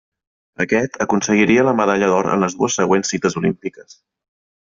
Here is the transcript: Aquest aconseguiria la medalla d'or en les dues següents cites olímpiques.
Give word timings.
Aquest 0.63 0.95
aconseguiria 1.05 1.65
la 1.67 1.75
medalla 1.81 2.09
d'or 2.13 2.31
en 2.37 2.43
les 2.45 2.57
dues 2.61 2.77
següents 2.81 3.13
cites 3.15 3.39
olímpiques. 3.43 3.95